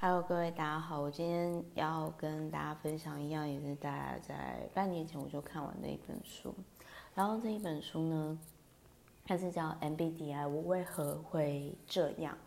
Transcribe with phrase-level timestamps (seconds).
[0.00, 6.54] Hello，各位大家好，我今天要跟大家分享一样，也是大家在半年前我就看完的一本书。
[7.16, 8.38] 然后这一本书呢，
[9.24, 12.38] 它是叫 MBTI，我为何会这样？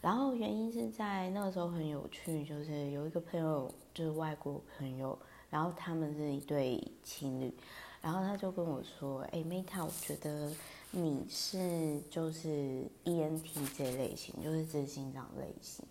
[0.00, 5.18] 然后原因是在那个时候很有趣，就是有一个朋友，就是外国朋友，
[5.50, 7.52] 然后他们是一对情侣，
[8.00, 10.48] 然后他就跟我说：“哎，Meta，我觉得
[10.92, 15.84] 你是就是 ENTJ 类型，就是自信长类型。”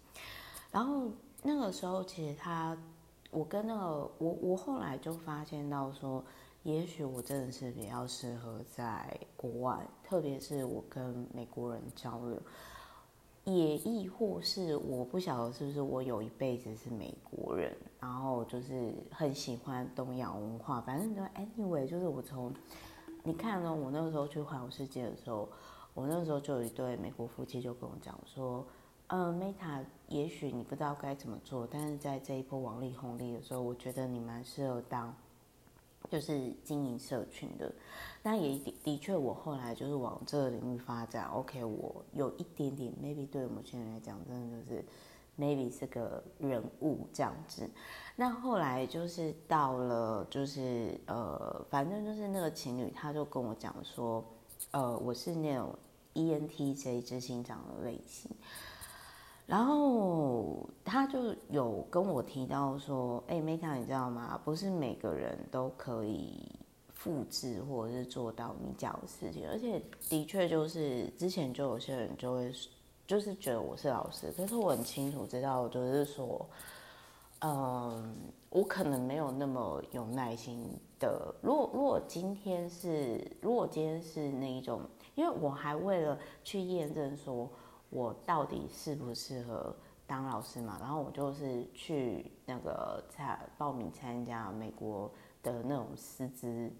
[0.73, 1.09] 然后
[1.43, 2.75] 那个时候，其实他，
[3.29, 6.21] 我跟那个我我后来就发现到说，
[6.63, 12.41] 也许我真的是比较适合在国外，特别是我跟美国人交流。
[13.45, 20.79] 也亦或是我不晓得是不是我有一辈子是美国人，然后就是很喜欢东洋文化。
[20.79, 22.53] 反正就 anyway，就是我从
[23.21, 25.49] 你看呢，我那个时候去环游世界的时候，
[25.93, 28.65] 我那时候就有一对美国夫妻就跟我讲说，
[29.15, 35.13] 嗯，Meta，也许你不知道该怎么做，但是在这一波网力红利的时候，我觉得你蛮适合当。
[36.09, 37.71] 就是经营社群的，
[38.23, 41.27] 那也的的确，我后来就是往这个领域发展。
[41.27, 44.83] OK，我有一点点，maybe 对我们现在来讲，真的就是
[45.39, 47.69] maybe 是个人物这样子。
[48.15, 54.25] 那后来就是到了，就是呃，反正就是那个情侣，他就跟我讲说，
[54.71, 55.73] 呃，我是那种
[56.15, 58.29] ENTJ 执行长的类型。
[59.45, 64.39] 然后他就有跟我提到说：“哎，Meta，你知道吗？
[64.45, 66.49] 不是每个人都可以
[66.93, 69.45] 复制或者是做到你讲的事情。
[69.49, 72.53] 而且的确就是之前就有些人就会
[73.05, 76.45] 就是觉得我是老师，可是我很清楚知道，就是说，
[77.41, 78.15] 嗯，
[78.49, 80.65] 我可能没有那么有耐心
[80.97, 81.35] 的。
[81.41, 84.81] 如果如果今天是如果今天是那一种，
[85.15, 87.49] 因为我还为了去验证说。”
[87.93, 89.75] 我到底适不适合
[90.07, 90.77] 当老师嘛？
[90.79, 95.11] 然后我就是去那个参报名参加美国
[95.43, 96.71] 的那种师资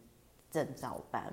[0.50, 1.32] 证照班，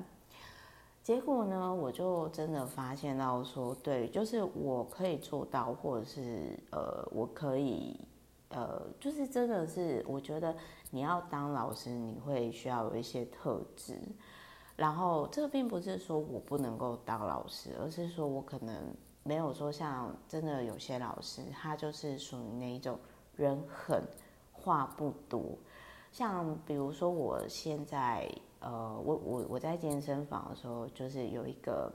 [1.03, 7.99] 结果呢，我就真的发现到说，对，就是我可以做到，或者是呃，我可以
[8.51, 10.55] 呃，就是真的是，我觉得
[10.91, 13.99] 你要当老师，你会需要有一些特质。
[14.77, 18.95] 然后这并不是说我不能够当老师，而是说我可能。
[19.23, 22.99] 没有说像真的有些老师，他就是属于那一种
[23.37, 24.03] 人狠
[24.53, 25.57] 话不多。
[26.11, 28.29] 像比如说我现在，
[28.61, 31.93] 呃，我我我在健身房的时候，就是有一个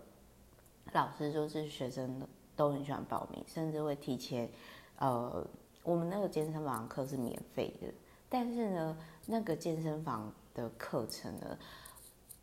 [0.94, 2.22] 老师，就是学生
[2.56, 4.50] 都很喜欢报名，甚至会提前，
[4.98, 5.46] 呃，
[5.84, 7.94] 我们那个健身房课是免费的，
[8.30, 11.58] 但是呢，那个健身房的课程呢，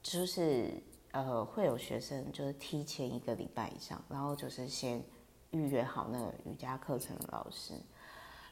[0.03, 0.72] 就是。
[1.12, 5.02] 呃，会有学生就是提前一个礼拜以上，然后就是先
[5.50, 7.74] 预约好那个瑜伽课程的老师，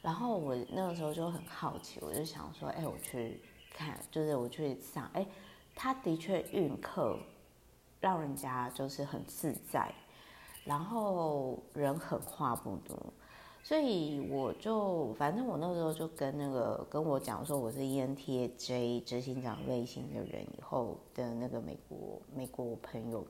[0.01, 3.41] 然后我那个时候就很好奇，我就想说，哎，我去
[3.73, 5.25] 看，就是我去上，哎，
[5.75, 7.17] 他的确运课
[7.99, 9.91] 让人家就是很自在，
[10.63, 12.95] 然后人狠话不多。
[13.63, 23.25] 所以我就反正我那时候就跟那个跟我讲说我是 ENTJ 执行长类型的人以后的那个美国美国朋友，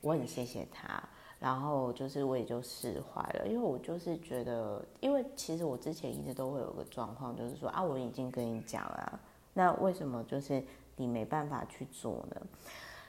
[0.00, 1.00] 我很谢谢他，
[1.38, 9.20] 然后就是我也就释怀了，因为我就是觉得，因为其实我之前一直都会有个状况，就是说啊，我已经跟你讲了，
[9.52, 10.64] 那为什么就是
[10.96, 12.46] 你没办法去做呢？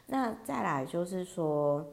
[0.05, 1.83] 那再来就是说。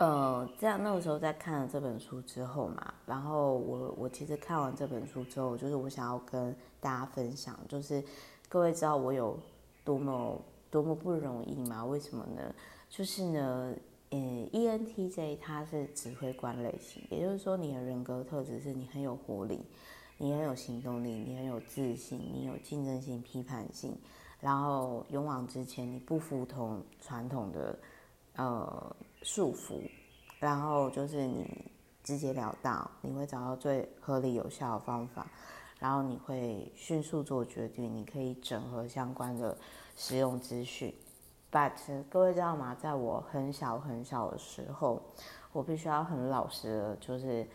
[0.00, 8.02] 呃，这样那个时候在看了这本书之后嘛，然后我我其实看完这本书之后，就是我想要跟大家分享，就是
[8.48, 9.38] 各位知道我有
[9.84, 10.40] 多么
[10.70, 11.84] 多么不容易吗？
[11.84, 12.40] 为什么呢？
[12.88, 13.74] 就是呢，
[14.12, 19.60] 嗯，ENTJ 它是指挥官类型，也就是说你的人格特质是你很有活力，
[20.16, 23.94] 你很有行动力，你很有自信，你有竞争性、批判性，
[24.40, 27.78] 然后勇往直前，你不服从传统的。
[28.36, 29.80] 呃，束缚，
[30.38, 31.70] 然后就是你
[32.02, 35.26] 直截了当，你会找到最合理有效的方法，
[35.78, 39.56] 然后你会迅速做决定，你可以整合相关的
[39.96, 40.94] 实用资讯。
[41.52, 41.72] But
[42.08, 42.74] 各位知道吗？
[42.74, 45.02] 在我很小很小的时候，
[45.52, 47.46] 我必须要很老实的，就是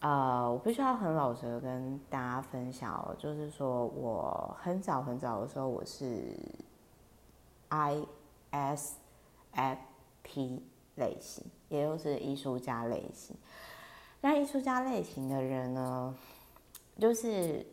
[0.00, 6.34] 呃，我必须要很老实的跟大家分享，就是说我很早很早的时候，我是
[7.68, 8.08] ISF。
[10.24, 10.60] P
[10.96, 13.36] 类型，也就是艺术家类型。
[14.20, 16.12] 那艺术家类型的人呢，
[16.98, 17.64] 就是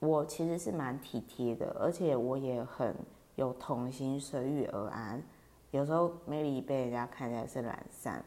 [0.00, 2.96] 我其实是蛮体贴的，而且我也很
[3.36, 5.22] 有童心，随遇而安。
[5.70, 8.24] 有时候 maybe 被人家看起来是懒散，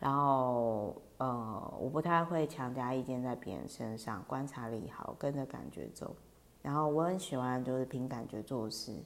[0.00, 6.16] 然后呃，我不太会强加意见在别人身上，观察力好，跟着感觉走。
[6.62, 8.96] 然后我很喜欢就是凭感觉做事，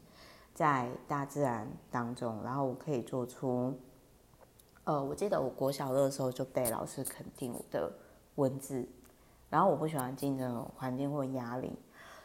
[0.55, 3.79] 在大自然当中，然后我可以做出，
[4.85, 7.91] 呃，我记得我国小的时候就被老师肯定我的
[8.35, 8.87] 文字，
[9.49, 11.73] 然后我不喜欢竞争环境或压力，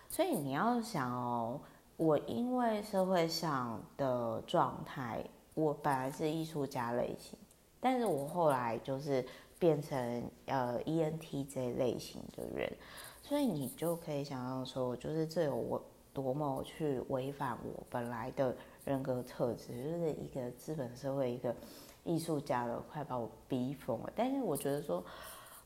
[0.10, 1.62] 所以你要想哦，
[1.96, 5.24] 我因为社会上的状态，
[5.54, 7.40] 我本来是艺术家类型，
[7.80, 9.26] 但是我后来就是
[9.58, 12.70] 变成呃 ENTJ 类型的人。
[13.22, 21.56] 所以你就可以想象说，就是这有我多么去违反我本来的人格特质，就是一个资本社会一个
[22.04, 24.12] 艺术家的，快把我逼疯了。
[24.16, 25.04] 但是我觉得说，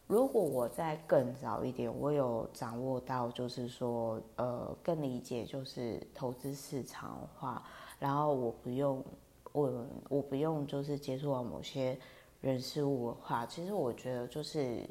[0.07, 7.63] 如果我再更早一点，我有掌握到，就是说，呃，更理解就是投资市场化，
[7.99, 9.03] 然后我不用
[9.51, 11.97] 我我不用就是接触到某些
[12.41, 14.87] 人事物的话，其实我觉得就是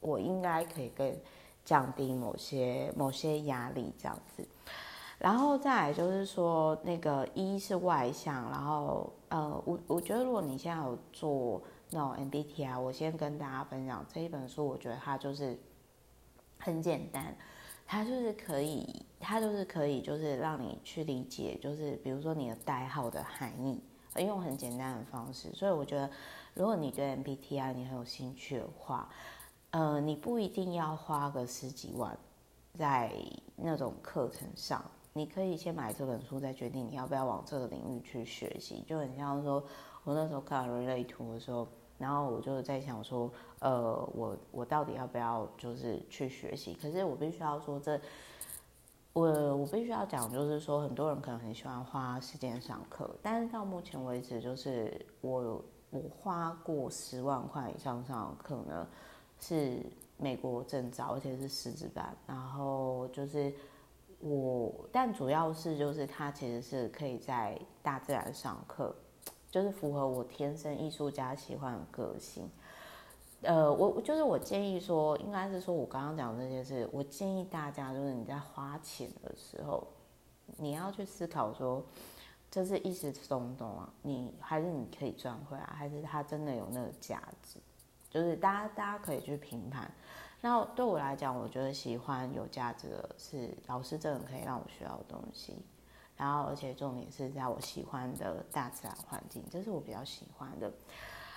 [0.00, 1.14] 我应该可以更。
[1.66, 4.46] 降低某些某些压力这样子，
[5.18, 15.58] 然后再来就是说，那个一是外向，然后呃，我我觉得如果你现在有做那种 MBTI，我先跟大家分享这一本书，我觉得它就是
[16.58, 17.36] 很简单，
[17.86, 23.82] 它就是可以，它就是可以，就是让你去理解，就是比如说你的代号的含义，
[24.18, 26.10] 用很简单的方式，所以我觉得
[26.54, 29.08] 如果你对 MBTI 你很有兴趣的话。
[29.72, 32.16] 呃，你不一定要花个十几万
[32.78, 33.12] 在
[33.56, 34.82] 那种课程上，
[35.16, 38.84] 你可以先买这本书，再决定你要不要往这个领域去学习。
[38.86, 39.64] 就很像说，
[40.04, 41.66] 我那时候看人类图的时候，
[41.96, 46.74] 然后我就在想说，呃，我我到底要不要就是去学习？
[46.74, 47.98] 可是我必须要说这，
[49.14, 58.86] 我我必须要讲，就是说很多人可能很喜欢花时间上课，但是到目前为止，就是我我花过十万块以上上的课呢。
[59.38, 59.84] 是
[60.16, 62.16] 美国证照，而且是师资班。
[62.26, 63.52] 然后就是
[64.20, 68.94] 我，但主要是就是他其实是可以在大自然上课，
[69.50, 72.50] 就是符合我天生艺术家喜欢的个性。
[73.42, 79.86] 呃，我就是我建议说，应该是说我刚刚讲这些事，我建议大家就是你在花钱的时候，
[80.56, 81.84] 你要去思考说，
[82.50, 87.60] 这是一时冲动啊，你还是你可以赚回来，还是它真的有那个价值？
[88.08, 89.88] 就是大家，大家可以去评判。
[90.48, 95.60] 那对我来讲，我觉得喜欢有价值的是老师真的可以让我学到东西，
[96.16, 100.72] 然后而且重点是在我喜欢的大自然环境，这是我比较喜欢的。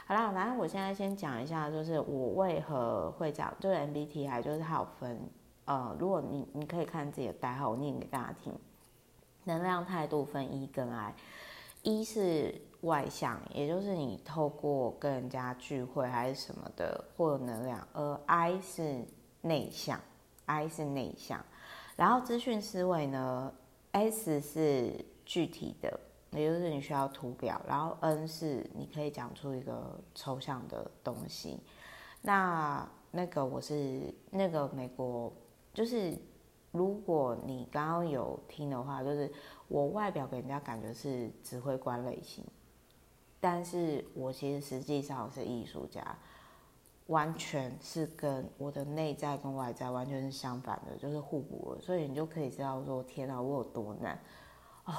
[0.05, 5.19] 好啦，反正我现在先讲一下，就是我为何会讲，就是 MBTI，就是它有分，
[5.65, 8.53] 呃，如果你你可以看自己的代号，我念给大家听，
[9.45, 11.15] 能量态度分一跟 I，
[11.81, 12.68] 一是。
[12.81, 19.05] 外向，也就是你透过跟人家聚会还是什么的获得能量，而 I 是
[19.41, 19.99] 内向
[20.45, 21.43] ，I 是内向，
[21.97, 23.53] 然后资讯思维呢
[23.91, 25.99] ，S 是具体的，
[26.31, 31.59] 也就是你需要图表，然后 N 是你可以讲出一个抽象的东西。
[32.21, 35.33] 那那个我是那个美国，
[35.73, 36.17] 就是
[36.71, 39.29] 如果你刚刚有听的话，就是
[39.67, 42.45] 我外表给人家感觉是指挥官类型。
[43.39, 46.03] 但是我其实实际上是艺术家，
[47.07, 51.81] 完全是跟我的内在跟外在完全是相反的，就是互补的。
[51.81, 54.19] 所以你就可以知道说，天啊，我有多难
[54.85, 54.93] 哦！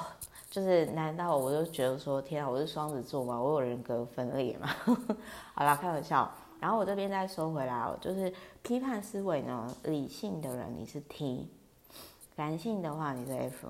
[0.49, 3.41] 就是难道我就觉得说，天啊，我是双子座吗？
[3.41, 4.67] 我有人格分裂吗？
[5.53, 6.29] 好啦，开玩笑。
[6.59, 11.47] 然后我这边再说回来哦，就是批判思维呢，理性的人你是 T，
[12.35, 13.67] 感性的话你是 F，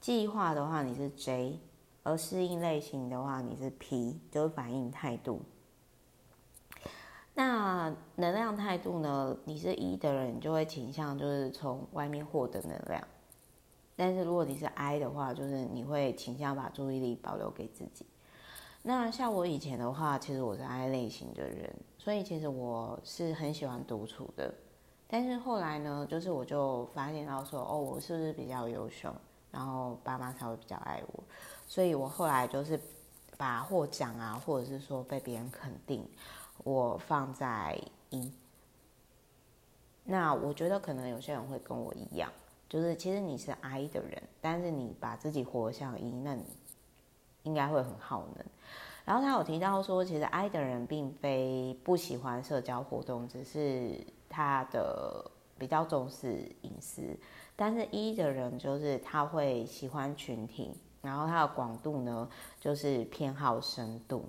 [0.00, 1.58] 计划的话你是 J。
[2.10, 5.40] 而适应类型的话，你是 P，就是反应态度。
[7.34, 9.36] 那能量态度呢？
[9.44, 13.00] 你是 E 的人，你就会倾向就是从外面获得能量。
[13.94, 18.04] 但是如果你是 I 的话，就是你会倾向把注意力保留给自己。
[18.82, 24.52] 那像我以前的话，其实我是 I 类型的人，所以其实我是很喜欢独处的。
[25.06, 29.14] 但是后来呢，就是我就发现到说，哦，我是不是比较优秀？
[29.52, 31.24] 然后爸妈才会比较爱我。
[31.70, 32.80] 所以我后来就是
[33.38, 36.04] 把获奖啊，或者是说被别人肯定，
[36.64, 38.28] 我放在一。
[40.02, 42.28] 那我觉得可能有些人会跟我一样，
[42.68, 46.44] 就是其实你是 I 的人，但是你把自己活像一，那你
[47.44, 48.44] 应该会很耗能。
[49.04, 55.24] 然后他有提到说，其实 I 的人并非不喜欢社交活动，只是他的
[55.56, 57.16] 比较重视隐私。
[57.54, 60.74] 但是 E 的人就是他会喜欢群体。
[61.02, 62.28] 然后它的广度呢，
[62.60, 64.28] 就是偏好深度。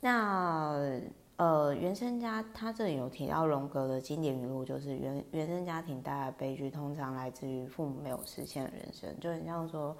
[0.00, 1.00] 那
[1.36, 9.96] 呃，原生家他这里有提到荣格的经典语录，就是原原生家庭带来的悲剧，通常来自于父母没有实现的人生，就很像说，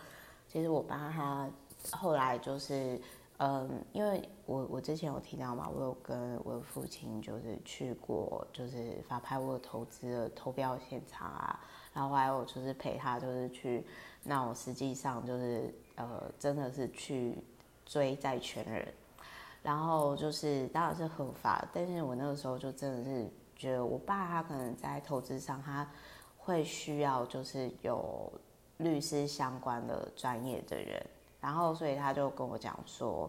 [0.49, 1.49] 其实我爸他
[1.93, 3.01] 后来就是。
[3.39, 11.59] 嗯，因为我我之前有提到嘛，我有跟我的父亲就是去过，就是法拍我投资的投标现场啊，
[11.93, 13.85] 然后还有就是陪他就是去，
[14.25, 17.37] 那我实际上就是呃真的是去
[17.85, 18.93] 追债权人，
[19.62, 25.88] 然后就是当然是合法，但是我那个时候就真的是觉得我爸他可能在投资上他
[26.38, 28.33] 会需要就是有
[28.79, 31.05] 律师相关的专业的人。
[31.41, 33.29] 然后，所以他就跟我讲说，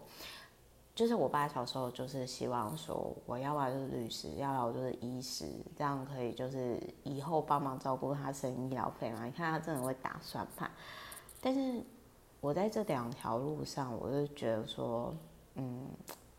[0.96, 5.46] 就是我爸小时候就是希望说，我要不然就是律师，要不然我就是医师，
[5.76, 9.26] 这样可以就是以后帮忙照顾他省医疗费嘛。
[9.26, 10.70] 你看他真的会打算盘，
[11.42, 11.82] 但是
[12.40, 15.12] 我在这两条路上，我就觉得说，
[15.56, 15.88] 嗯，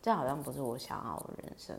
[0.01, 1.77] 这好像不是我想要的人生。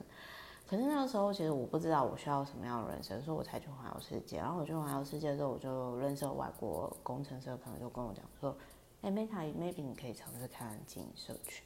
[0.66, 4.36] 可是那个时候，其实我不知道我需要什么样的人生，所以我才去环游世界。
[4.36, 8.54] 然后我去环游世界之后，我就认识了外国工程师的朋友，就跟我讲说。
[9.02, 11.62] 哎，Meta，maybe 你可以尝试看看经营社群。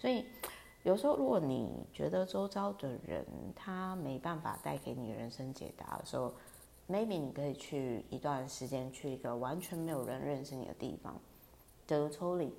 [0.00, 0.24] 所以
[0.82, 3.22] 有时候，如果你觉得周遭的人
[3.54, 6.32] 他没办法带给你人生解答的时候
[6.88, 11.20] ，maybe 你可以去一段时间去一个完全没有人认识你的地方，
[11.86, 12.50] 得抽离。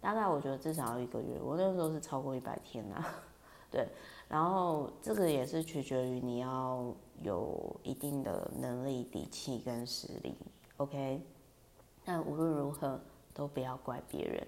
[0.00, 3.04] 大概我觉得至少要一个月，我那时候是超过一百天、啊。
[3.68, 3.88] 对，
[4.28, 10.36] 然后这个也是取决于你要有一定的能力、底气跟实力。
[10.76, 11.20] OK，
[12.04, 13.00] 但无论如何。
[13.34, 14.46] 都不要怪别人，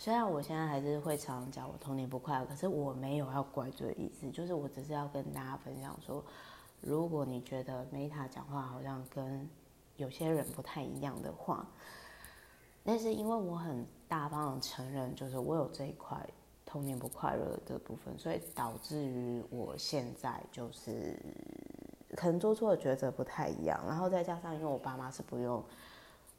[0.00, 6.24] 虽然我现在还是会常常讲我童年不快乐，可是我没有要怪罪的意思，就是我只是要跟大家分享说，
[6.80, 9.50] 如果你觉得 Meta 讲话好像跟
[9.96, 11.66] 有些人不太一样的话，
[12.84, 16.16] 但是因为我很大方的承认，就是我有这一块
[16.64, 21.18] 童年不快乐的部分，所以导致于我现在就是
[22.14, 25.60] 可能做出的抉择不太一样，然后再加上因为我爸妈是不用，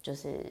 [0.02, 0.46] 就是。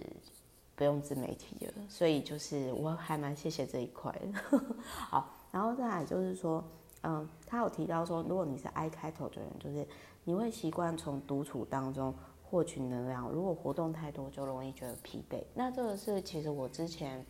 [0.79, 4.59] 不用自媒体了，所以就是我还蛮谢谢这一块的。
[4.87, 6.63] 好，然后再来就是说，
[7.03, 9.85] 嗯，他有提到说，如果你是 I 开头的人，就是
[10.23, 12.15] 你会习惯从独处当中
[12.49, 15.43] 获取能量，如果活动太多，就容易觉得疲惫。
[15.53, 17.27] 那这个是其实我之前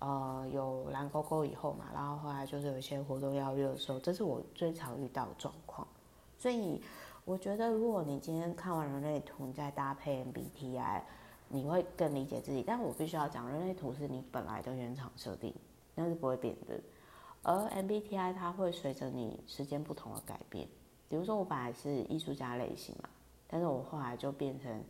[0.00, 5.88] 呃有蓝勾勾以后嘛，然后后来就是有一些活动要约的时候，这是我最常遇到的状况。
[6.36, 6.82] 所以
[7.24, 11.00] 我觉得，如果你今天看完人类图，你再搭配 MBTI。
[11.52, 15.54] 你会更理解自己，但我必须要讲，人类图是你本来的原厂设定，
[15.94, 16.80] 那是不会变的。
[17.42, 20.66] 而 MBTI 它会随着你时间不同的改变。
[21.08, 23.08] 比如说我本来是艺术家类型嘛，
[23.46, 24.82] 但是我后来就变成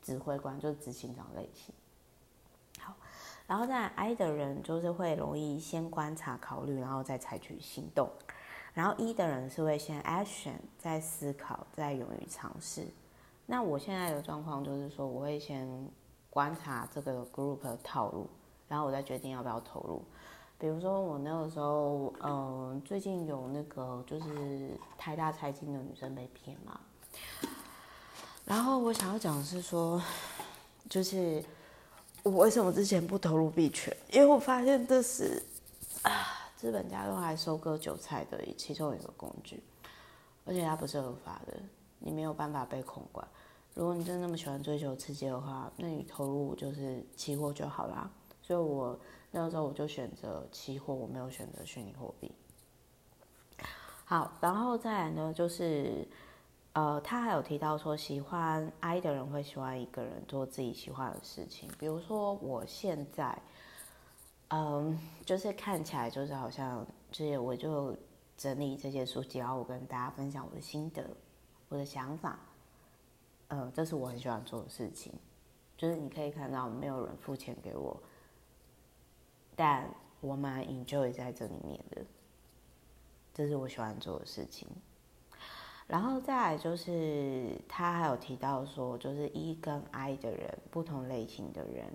[0.00, 1.74] 指挥官，就是执行长类型。
[2.78, 2.94] 好，
[3.48, 8.08] 然后在 I 的人就是会容易先观察、考虑，然后再采取行动。
[8.72, 12.86] 然后 E 的人是会先 action，再思考，再勇于尝试。
[13.50, 15.68] 那我现在的状况就是说，我会先
[16.30, 18.30] 观察这个 group 的套路，
[18.68, 20.00] 然后我再决定要不要投入。
[20.56, 26.78] 比如说我那个时候，嗯、最近有那个就是台大财经的女生被骗嘛，
[28.44, 30.00] 然后我想要讲的是说，
[30.88, 31.44] 就是
[32.22, 33.92] 我为什么之前不投入币圈？
[34.12, 35.42] 因为我发现这是
[36.02, 36.12] 啊，
[36.54, 39.60] 资本家用来收割韭菜的其中一个工具，
[40.44, 41.54] 而且它不是合法的，
[41.98, 43.26] 你没有办法被控管。
[43.74, 48.10] 如果你真的那么喜欢追求刺激的话，那你投入就是期货就好啦。
[48.42, 48.98] 所以我
[49.30, 52.30] 那个时候我就选择期货，我没有选择虚拟货币。
[54.04, 56.06] 好，然后再来呢，就是
[56.72, 61.70] 呃，他还有提到说，喜欢 I 的人会喜欢一个人做自己喜欢的事情。
[61.78, 63.40] 比如说我现在，
[64.48, 67.96] 嗯，就是看起来就是好像，就是我就
[68.36, 71.08] 整理这些书籍，然后我跟大家分享我的心得，
[71.68, 72.36] 我的想法。
[73.50, 75.12] 呃，这是我很喜欢做的事情，
[75.76, 78.00] 就是你可以看到没有人付钱给我，
[79.56, 82.06] 但我蛮 enjoy 在这里面的，
[83.34, 84.68] 这是我喜欢做的事情。
[85.88, 91.92] 然后再来就是他还有提到说，就是 E 跟 I 的人，不同类型的人，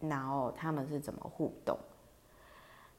[0.00, 1.78] 然后他们是怎么互动？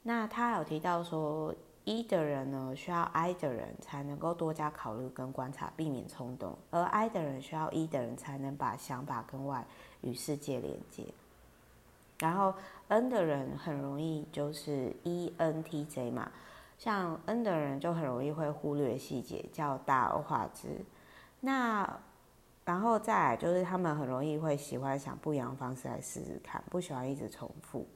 [0.02, 1.54] 那他有提到说。
[1.84, 9.66] E 的人呢，需要 I 的人才能够多加考虑跟观察，避免冲动；而 I 的人需要 E 的人才能把想法跟外
[10.02, 11.06] 与世界连接。
[12.20, 12.54] 然后
[12.90, 16.32] N 的人很容易就是 ENTJ 嘛，
[16.78, 20.86] 像 N 的人就很容易会忽略细节，较大而化之。
[21.40, 22.00] 那
[22.64, 27.88] 然后再来就是他们很容易会喜欢想不一样的方式来试试看，不喜欢一直重复，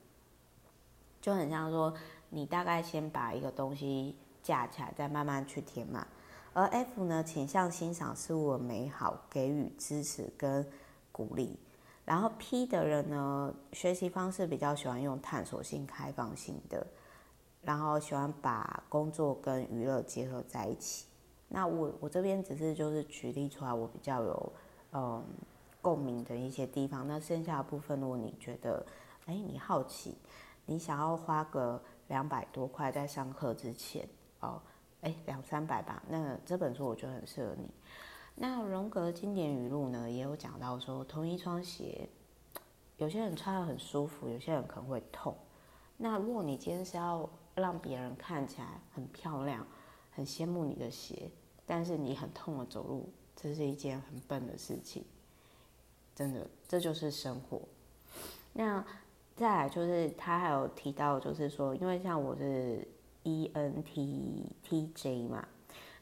[1.21, 1.93] 就很像说。
[2.35, 4.13] 你大概先把一个东西
[4.43, 6.05] 架起来，再慢慢去填满。
[6.51, 10.67] 而 F 呢，倾向欣赏事物的美好，给予支持跟
[11.13, 11.57] 鼓励。
[12.03, 16.85] 然后 P 的人呢，学习方式比较喜欢用探索性、开放性的，
[17.61, 21.05] 然后喜欢把工作跟娱乐结合在一起。
[21.47, 24.53] 那我我这边只是就是举例出来，我比较有
[24.91, 25.23] 嗯
[25.81, 27.07] 共鸣的一些地方。
[27.07, 28.85] 那剩下的部分，如果你觉得
[29.25, 30.15] 哎你好奇，
[30.65, 34.07] 你想要花个两百多块在上课之前
[34.39, 34.61] 哦。
[35.01, 36.01] 哎，两三百吧。
[36.09, 37.69] 那这本书我觉得很适合你。
[38.33, 42.09] 那荣格经典语录呢，也有讲到说，同一双鞋，
[42.97, 45.35] 有些人穿得很舒服，有些人可能会痛。
[45.97, 49.65] 那如果你今天是要让别人看起来很漂亮，
[50.11, 51.31] 很羡慕你的鞋，
[51.65, 55.05] 但是你很痛的走路，这是一件很笨的事情。
[56.15, 57.61] 真的，这就是生活。
[58.53, 58.83] 那
[59.35, 62.87] 再来就是他还有提到，就是说，因为像我是。
[63.27, 65.47] E N T T J 嘛，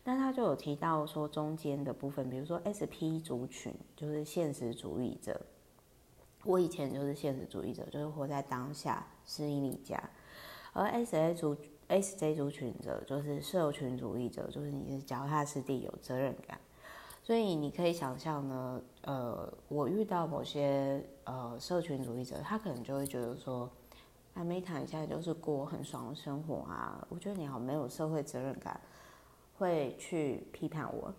[0.03, 5.39] 那他就有提到说中间的部分，比如说 S P 族群就是现实主义者。
[6.43, 9.97] 我以前就是现实主义者，就是活在当下，适应力佳。
[10.73, 11.55] 而 S A 族
[11.87, 16.59] S J 族群者就是社群主义者，就是你是脚踏实地，有责任感。
[17.23, 23.67] 所以你可以想象呢，呃，我遇到某些呃社群主义者，他可能就会觉得说。
[24.35, 27.05] 还没谈一下，就是过很爽的生活啊！
[27.07, 28.81] 我觉得你好没有社会责任感，
[29.59, 31.13] 会去批判我，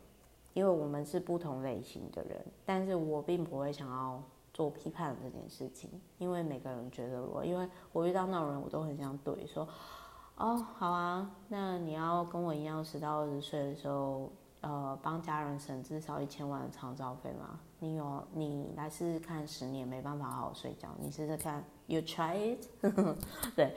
[0.53, 4.21] 因为我们是不同类型的人，但是我并不会想要
[4.53, 9.69] 做批判这件事情，因为每个人觉得我，因为我遇到那种人，我都很想怼说，
[10.37, 14.29] 哦，好啊，那你要跟我一样，十到二十岁的时候。
[14.65, 17.61] 呃，帮家人省至少一千万的长照费吗？
[17.79, 22.67] 你有，你来试试看，十年没办法好好睡觉，你试试看，You try it？
[23.55, 23.77] 对，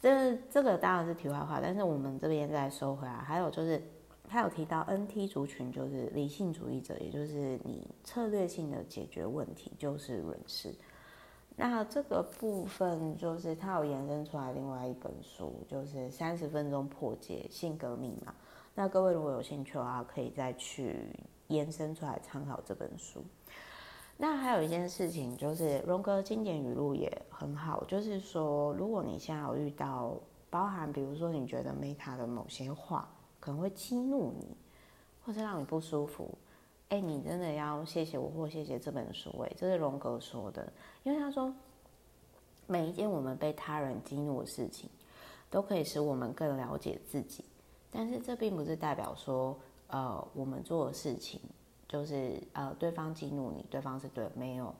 [0.00, 3.82] 这这个当然是题外话，但是我们这边再收回来，还有就是
[4.28, 10.74] 他有提到 NT 族群，就是理性主义者，也就是你策略性的解决问题，就是人事。
[11.56, 18.34] 那这个部分就是他有延伸出来另外一本书，就是三十分钟破解性格密码。
[18.74, 21.08] 那各位如果有兴趣的话，可以再去
[21.48, 23.22] 延伸出来参考这本书。
[24.16, 30.14] 那还有一件事情，就是荣格经典语录也很好，就是说，如果你现在有遇到
[30.50, 34.56] 包含，比如说你觉得 Meta 的某些话可能会激怒你，
[35.24, 36.36] 或者让你不舒服，
[36.90, 40.70] 哎，你真的要谢谢我，或谢谢这本书，哎，这是荣格说的，
[41.02, 41.52] 因为他说，
[42.66, 44.90] 每一件我们被他人激怒的事情，
[45.48, 47.44] 都可以使我们更了解自己。
[47.90, 51.40] 但是这并不是代表说，呃，我们做的事情
[51.88, 54.72] 就是呃，对方激怒你，对方是对，没有，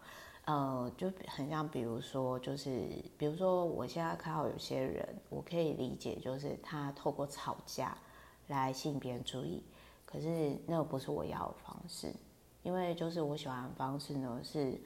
[0.44, 7.98] 呃，就很像，比如说，就是比如说，我现在看到有些人，我可以理解，就是他透过吵架
[8.46, 9.62] 来吸引别人注意，
[10.06, 12.14] 可是那不是我要的方式，
[12.62, 14.80] 因为就是我喜欢的方式呢，是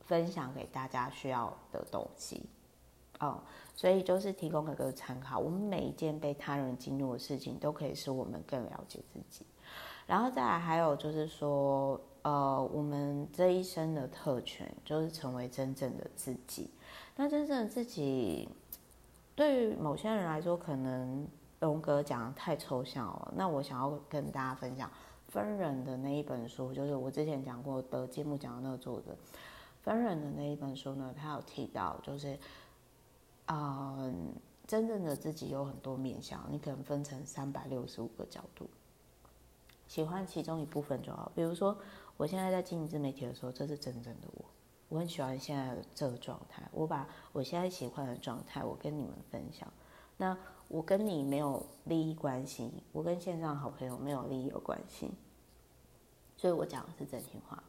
[0.00, 2.44] 分享给大家需要的东西。
[3.20, 3.42] 哦，
[3.74, 5.38] 所以就是提供给各位参考。
[5.38, 9.44] 我们每一件被他人激怒的事情，都可以使我们更了解自己。
[10.06, 16.70] 然后再来，还有就是说，呃，我们这一生的特权就是成为真正的自己。
[17.16, 18.48] 那真正的自己，
[19.34, 21.26] 对于某些人来说，可能
[21.58, 23.34] 荣格讲的太抽象了。
[23.36, 24.88] 那我想要跟大家分享
[25.26, 29.14] 分人的那一本书，就是我之前讲过的节目讲的那个作者
[29.82, 32.38] 分人的那一本书呢，他有提到就是。
[33.50, 34.34] 嗯，
[34.66, 38.68] 真正的自己有很多面向，你可能分成三百六十五个角度，
[39.86, 41.32] 喜欢其中一部分就好。
[41.34, 41.76] 比如说，
[42.18, 44.44] 我现在在经营自媒体的时候，这是真正的我，
[44.90, 46.62] 我很喜欢现在的这个状态。
[46.72, 49.66] 我把我现在喜欢的状态，我跟你们分享。
[50.18, 50.36] 那
[50.68, 55.10] 我跟你没有利益关系，我跟线上好朋友没有利益有关系，
[56.36, 57.62] 所以我讲的是真心话。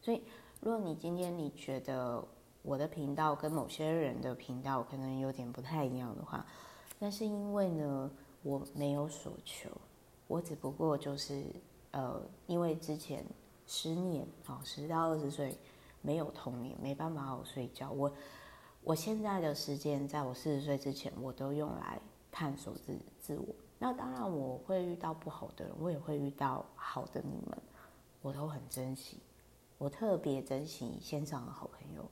[0.00, 0.22] 所以，
[0.60, 2.24] 如果你今天你觉得，
[2.68, 6.44] 我的频道跟某些人的频道可能有点不太一样的话，
[6.98, 8.10] 那是因为呢，
[8.42, 9.70] 我没有所求，
[10.26, 11.46] 我只不过就是
[11.92, 13.24] 呃，因为之前
[13.66, 15.56] 十年啊，十到二十岁
[16.02, 17.90] 没有童年，没办法好好睡觉。
[17.90, 18.12] 我
[18.84, 21.98] 我现在的时间，在我四十岁之前，我都用来
[22.30, 23.46] 探索自自我。
[23.78, 27.58] 那当然，我会遇到不好的人，我也会遇到好的你们，
[28.20, 29.16] 我都很珍惜。
[29.78, 32.04] 我特别珍惜线上的好朋友。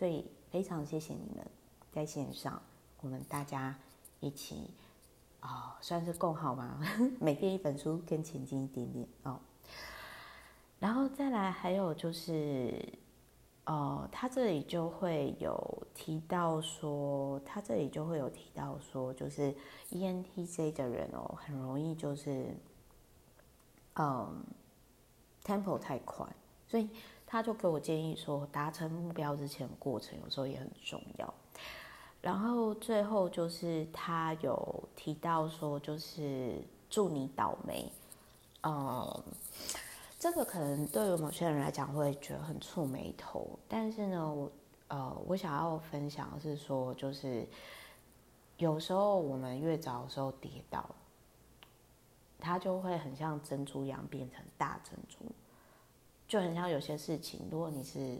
[0.00, 1.46] 所以非常谢谢你们
[1.92, 2.62] 在线上，
[3.02, 3.78] 我们大家
[4.20, 4.70] 一起
[5.40, 6.80] 啊、哦，算是共好吗？
[7.20, 9.38] 每天一本书，更前进一点点哦。
[10.78, 12.82] 然后再来，还有就是
[13.64, 19.54] 呃，他这里就会有提到说，他这里就会有提到说，就是
[19.90, 22.56] ENTJ 的人哦，很容易就是，
[23.96, 24.42] 嗯
[25.44, 26.26] ，tempo 太快，
[26.70, 26.88] 所以
[27.26, 31.34] 他就给我建议说，达成目标之前过程有时候也很重要。
[32.22, 37.90] 然后最后就是他有提到说，就是祝你倒霉，
[38.62, 39.22] 嗯，
[40.18, 44.52] 这个可能对于某些人来讲会觉得很触眉头，但是呢，我
[44.88, 47.48] 呃，我想要分享的是说，就是
[48.58, 50.88] 有时候我们越早的时候跌倒，
[52.38, 55.24] 它就会很像珍珠一样变成大珍珠，
[56.30, 58.16] 就很像有些事情，如果你是。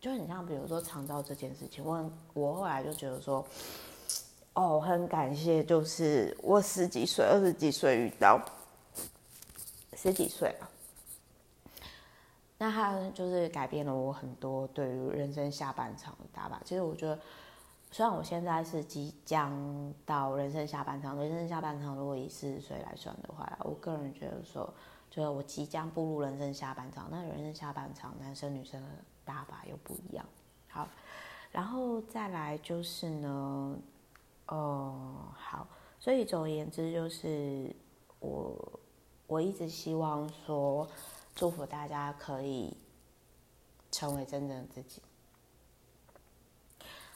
[0.00, 3.46] 就很像，比如说长照这件事情，我我后来就觉得说，
[4.52, 8.44] 哦，很感谢，就是我十几岁、二十几岁遇到，
[9.92, 10.66] 十几岁啊，
[12.58, 16.60] 那他就是改变了我很多对于人生下半场的打法。
[16.64, 17.16] 其实我觉得，
[17.92, 24.68] 虽然我现在是即将到人生下半场，人生下半场如果以四十岁来算的话，我个人觉得说，
[25.12, 28.88] 就是我即将步入人生下半场，那人生下半场，男生女生的。
[29.24, 30.26] 打法又不一样，
[30.68, 30.88] 好，
[31.52, 33.78] 然后再来就是呢，
[34.48, 35.68] 哦，好，
[36.00, 37.72] 所以总而言之就是
[38.18, 38.80] 我
[39.28, 40.88] 我一直希望说，
[41.36, 42.76] 祝福大家可以
[43.92, 45.00] 成为真正的自己。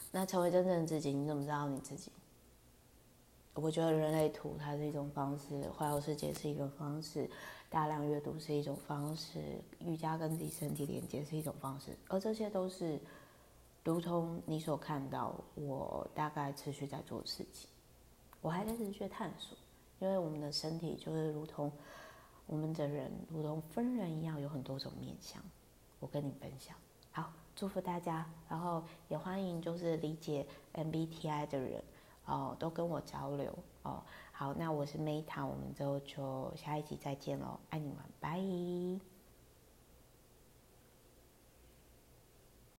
[0.09, 2.09] 那成为真正的自己，你怎么知道你自己？
[3.53, 7.29] 我觉得人类图它是一种方式，环游世界是一个方式。
[7.69, 12.99] 大量阅读是一种方式，瑜伽跟自己身体连接是一种方式，而这些都是
[13.83, 17.69] 如同你所看到，我大概持续在做的事情，
[18.41, 19.57] 我还在持续探索，
[19.99, 21.71] 因为我们的身体就是如同
[22.45, 25.43] 我们的人，如同分人一样，有很多种面向。
[25.99, 26.75] 我跟你分享，
[27.11, 31.83] 好，祝福大家，然后也欢迎就是理解 MBTI 的人
[32.25, 33.51] 哦，都跟我交流
[33.81, 34.03] 哦。
[34.39, 38.37] 好，那我是 Meta，我们之后就下一集再见喽，爱你们，拜。